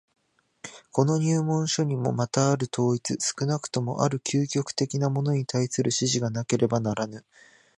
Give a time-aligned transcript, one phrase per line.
[0.91, 7.23] この入門書にもまたある統一、少なくともある究極的なものに対する指示がなければならぬ。